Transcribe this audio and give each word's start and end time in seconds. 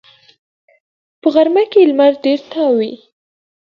په 1.21 1.27
غرمه 1.33 1.63
کې 1.71 1.81
لمر 1.89 2.13
ډېر 2.23 2.39
تاو 2.51 2.71
وي 2.77 2.93